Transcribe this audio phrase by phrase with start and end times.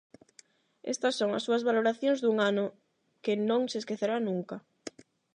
[0.93, 2.65] Estas son as súas valoracións dun ano
[3.23, 4.57] que non se esquecerá nunca.